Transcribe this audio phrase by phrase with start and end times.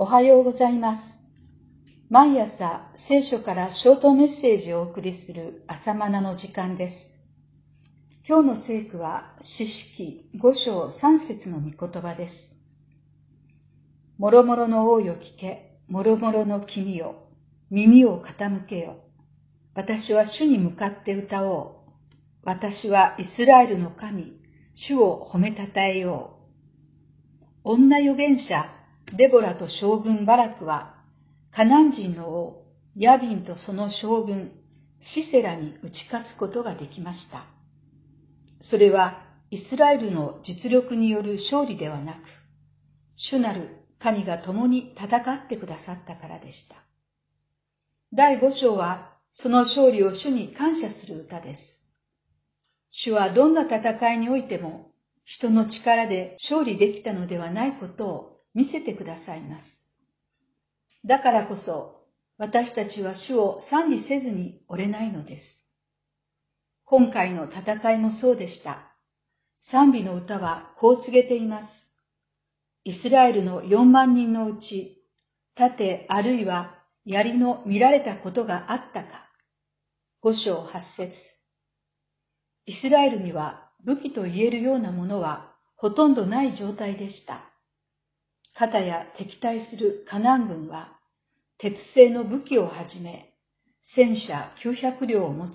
[0.00, 1.00] おはようございます。
[2.08, 6.94] 毎朝聖書からショートメッセージをお送りする朝マナの時間です。
[8.24, 9.66] 今日の聖句は詩
[9.96, 12.32] 式5章3節の御言葉です。
[14.18, 17.16] もろもろの王よ聞け、もろもろの君よ、
[17.68, 18.98] 耳を傾けよ。
[19.74, 21.90] 私は主に向かって歌おう。
[22.44, 24.32] 私はイスラエルの神、
[24.74, 26.38] 主を褒めたたえよ
[27.64, 27.72] う。
[27.72, 28.77] 女預言者
[29.16, 30.94] デボラと将軍バラクは、
[31.54, 34.52] カナン人の王、ヤビンとその将軍、
[35.14, 37.46] シセラに打ち勝つことができました。
[38.70, 42.18] それは、イスラエルの実力による勝利ではなく、
[43.30, 46.76] 主なる神が共に戦ってくださったからでした。
[48.12, 51.60] 第五章は、その勝利を主に感謝する歌です。
[52.90, 54.90] 主はどんな戦いにおいても、
[55.24, 59.62] 人の力で勝利できたのではないことを見せてくださいます。
[61.06, 61.94] だからこそ、
[62.38, 65.42] 私たちは主を賛美せずにおれないのです。
[66.84, 68.96] 今回の戦いもそうでした。
[69.70, 71.64] 賛美の歌はこう告げています。
[72.82, 75.04] イスラエルの4万人のうち、
[75.54, 79.28] 盾あるいは槍の見られたことがあったか。
[80.20, 81.12] 五章八節
[82.66, 87.44] イスラエルには武器と言えるようなものはほとんどない状態でした。
[88.58, 90.98] 肩や敵対するカナン軍は、
[91.58, 93.32] 鉄製の武器をはじめ、
[93.94, 95.52] 戦車900両を持つ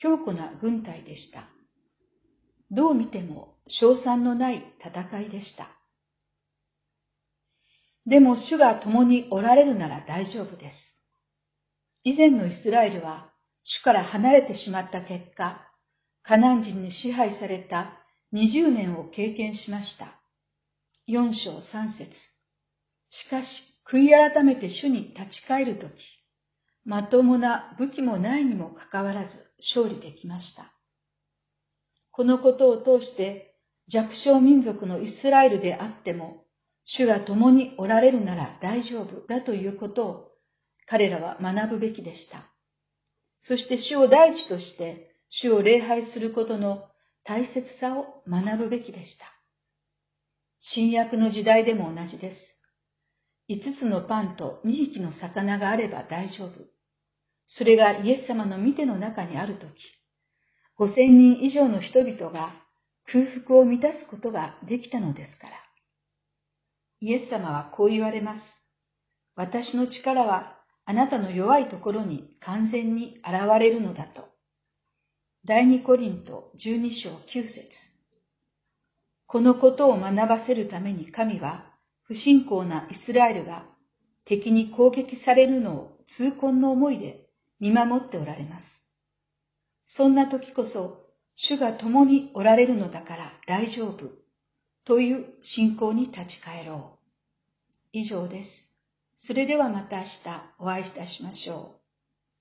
[0.00, 1.44] 強固な軍隊でした。
[2.70, 5.68] どう見ても賞賛のない戦いでした。
[8.06, 10.74] でも主が共におられるなら大丈夫です。
[12.04, 13.30] 以前のイスラエルは
[13.62, 15.60] 主から離れてしまった結果、
[16.22, 17.92] カナン人に支配された
[18.32, 20.25] 20年を経験しました。
[21.08, 22.10] 4章3節
[23.10, 23.46] しかし、
[23.90, 25.92] 悔い改めて主に立ち返るとき、
[26.84, 29.28] まともな武器もないにもかかわらず
[29.74, 30.72] 勝利できました。
[32.10, 33.54] このことを通して
[33.88, 36.44] 弱小民族のイスラエルであっても、
[36.84, 40.28] 主が共におられるなら大丈夫だということを
[40.88, 42.48] 彼らは学ぶべきでした。
[43.42, 46.84] そして主を第一として主を礼拝することの
[47.24, 49.35] 大切さを学ぶべきでした。
[50.74, 52.36] 新約の時代でも同じです。
[53.48, 56.52] 5つのパンと2匹の魚があれば大丈夫。
[57.56, 59.72] それがイエス様の見ての中にあるとき、
[60.78, 62.52] 5000人以上の人々が
[63.06, 65.52] 空腹を満たすことができたのですから。
[67.00, 68.40] イエス様はこう言われます。
[69.36, 74.28] 私の力はあなたの弱いところに完全に現れるのだと。
[75.44, 77.68] 第二コリント12章9節
[79.26, 81.66] このことを学ばせるために神は、
[82.04, 83.64] 不信仰なイスラエルが
[84.24, 87.26] 敵に攻撃されるのを痛恨の思いで
[87.58, 88.64] 見守っておられます。
[89.96, 94.10] そんな時こそ、主が共におられるのだから大丈夫
[94.84, 96.96] という信仰に立ち返ろう。
[97.92, 98.50] 以上です。
[99.26, 100.08] それではまた明日
[100.58, 101.85] お会いいたしましょう。